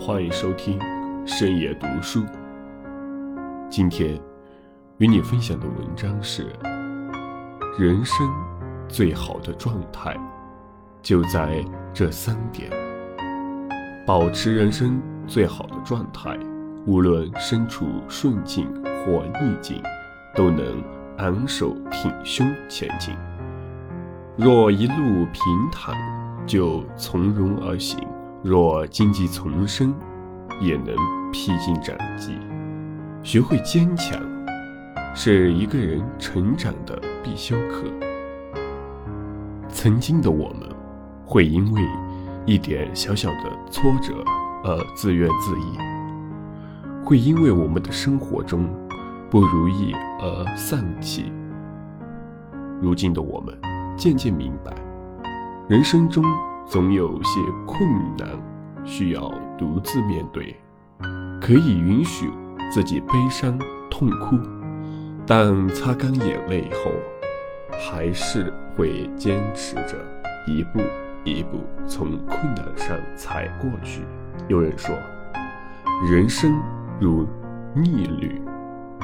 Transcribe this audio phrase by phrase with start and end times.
[0.00, 0.80] 欢迎收听
[1.26, 2.24] 深夜读书。
[3.68, 4.18] 今天
[4.96, 6.46] 与你分享的文章是：
[7.78, 8.26] 人生
[8.88, 10.18] 最好的状态
[11.02, 12.70] 就在这三点。
[14.06, 16.34] 保持人生最好的状态，
[16.86, 18.66] 无论身处顺境
[19.04, 19.82] 或逆境，
[20.34, 20.82] 都能
[21.18, 23.14] 昂首挺胸前进。
[24.34, 25.94] 若一路平坦，
[26.46, 27.98] 就从容而行。
[28.42, 29.94] 若荆棘丛生，
[30.60, 30.96] 也能
[31.30, 32.38] 披荆斩棘。
[33.22, 34.18] 学会坚强，
[35.14, 37.84] 是一个人成长的必修课。
[39.68, 40.66] 曾经的我们，
[41.26, 41.82] 会因为
[42.46, 44.14] 一点小小的挫折
[44.64, 48.66] 而自怨自艾，会因为我们的生活中
[49.28, 51.30] 不如意而丧气。
[52.80, 53.54] 如今的我们，
[53.98, 54.74] 渐渐明白，
[55.68, 56.24] 人生中。
[56.70, 57.82] 总有些困
[58.16, 58.28] 难
[58.84, 60.54] 需要独自面对，
[61.40, 62.30] 可以允许
[62.70, 63.58] 自己悲伤
[63.90, 64.38] 痛哭，
[65.26, 66.92] 但擦干眼泪后，
[67.72, 69.96] 还是会坚持着
[70.46, 70.78] 一步
[71.24, 74.02] 一步从困难上踩过去。
[74.46, 74.96] 有人说，
[76.08, 76.56] 人生
[77.00, 77.26] 如
[77.74, 78.40] 逆旅，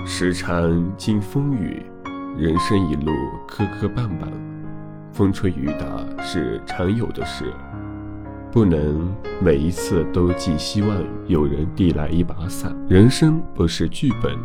[0.04, 1.84] 时常经风雨，
[2.38, 3.10] 人生一路
[3.48, 4.30] 磕磕绊绊。
[5.16, 7.50] 风吹雨打是常有的事，
[8.52, 10.90] 不能每一次都寄希望
[11.26, 12.76] 有人递来一把伞。
[12.86, 14.36] 人生不是剧本，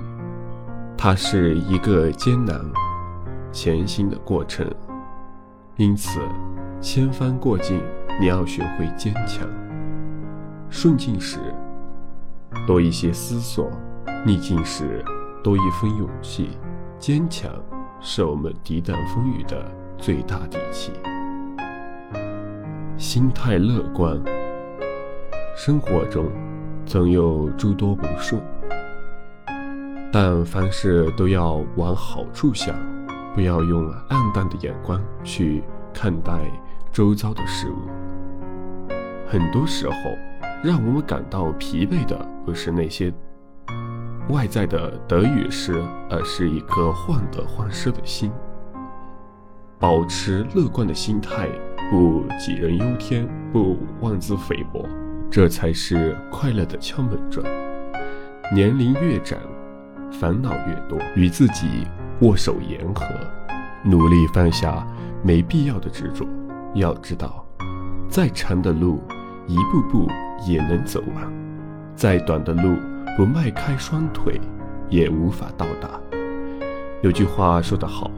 [0.98, 2.58] 它是一个艰难
[3.52, 4.66] 前行的过程。
[5.76, 6.22] 因此，
[6.80, 7.82] 千帆过尽，
[8.18, 9.46] 你要学会坚强。
[10.70, 11.38] 顺境时
[12.66, 13.70] 多一些思索，
[14.26, 15.04] 逆境时
[15.44, 16.52] 多一分勇气。
[16.98, 17.52] 坚强
[18.00, 19.70] 是我们抵挡风雨的。
[20.02, 20.92] 最大底气，
[22.98, 24.20] 心态乐观。
[25.56, 26.26] 生活中
[26.88, 28.42] 总有诸多不顺，
[30.12, 32.76] 但凡事都要往好处想，
[33.36, 35.64] 不要用暗淡的眼光去
[35.94, 36.34] 看待
[36.92, 38.90] 周遭的事物。
[39.28, 39.96] 很多时候，
[40.64, 43.14] 让我们感到疲惫的不是那些
[44.30, 45.80] 外在的得与失，
[46.10, 48.32] 而是一颗患得患失的心。
[49.82, 51.50] 保持乐观的心态，
[51.90, 54.88] 不杞人忧天，不妄自菲薄，
[55.28, 57.44] 这才是快乐的敲门砖。
[58.54, 59.40] 年龄越长，
[60.12, 61.88] 烦恼越多，与自己
[62.20, 63.08] 握手言和，
[63.84, 64.86] 努力放下
[65.24, 66.28] 没必要的执着。
[66.76, 67.44] 要知道，
[68.08, 69.02] 再长的路，
[69.48, 70.08] 一步步
[70.46, 71.26] 也能走完；
[71.96, 72.78] 再短的路，
[73.18, 74.40] 不迈开双腿，
[74.90, 76.00] 也无法到达。
[77.02, 78.12] 有句话说得好。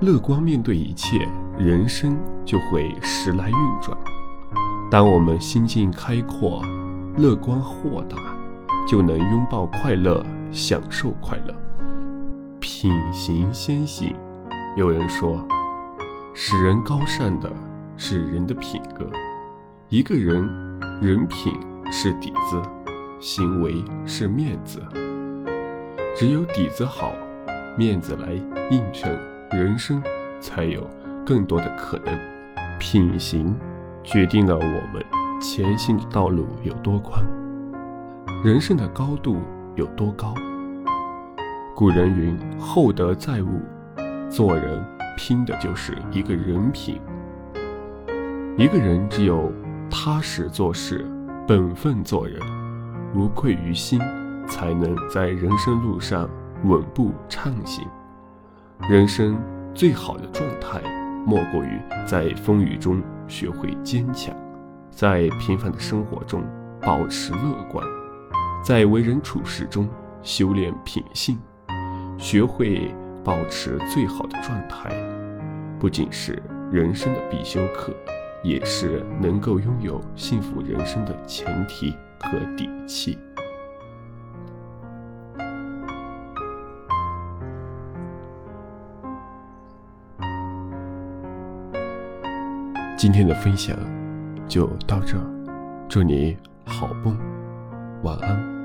[0.00, 1.28] 乐观面对一切，
[1.58, 3.98] 人生就会时来运转。
[4.88, 6.62] 当我们心境开阔、
[7.16, 8.16] 乐观豁达，
[8.86, 11.54] 就能拥抱快乐，享受快乐。
[12.60, 14.14] 品行先行。
[14.76, 15.44] 有人说，
[16.32, 17.52] 使人高尚的
[17.96, 19.04] 是人的品格。
[19.88, 20.48] 一个人
[21.02, 21.52] 人品
[21.90, 22.62] 是底子，
[23.18, 24.80] 行为是面子。
[26.14, 27.10] 只有底子好，
[27.76, 28.34] 面子来
[28.70, 29.18] 映衬。
[29.50, 30.02] 人生
[30.40, 30.88] 才有
[31.24, 32.18] 更多的可能。
[32.78, 33.56] 品行
[34.04, 35.04] 决定了我们
[35.40, 37.24] 前行的道路有多宽，
[38.44, 39.40] 人生的高度
[39.74, 40.34] 有多高。
[41.74, 43.60] 古人云：“厚德载物。”
[44.30, 44.84] 做人
[45.16, 47.00] 拼的就是一个人品。
[48.56, 49.50] 一个人只有
[49.90, 51.06] 踏实做事、
[51.46, 52.38] 本分做人、
[53.14, 53.98] 无愧于心，
[54.46, 56.28] 才能在人生路上
[56.64, 57.88] 稳步畅行。
[58.86, 59.38] 人生
[59.74, 60.80] 最好的状态，
[61.26, 64.34] 莫过于在风雨中学会坚强，
[64.90, 66.42] 在平凡的生活中
[66.80, 67.84] 保持乐观，
[68.64, 69.86] 在为人处事中
[70.22, 71.38] 修炼品性，
[72.16, 74.90] 学会保持最好的状态，
[75.78, 77.92] 不仅是人生的必修课，
[78.42, 83.18] 也是能够拥有幸福人生的前提和底气。
[92.98, 93.78] 今天的分享
[94.48, 95.24] 就到这儿，
[95.88, 97.16] 祝你好梦，
[98.02, 98.57] 晚安。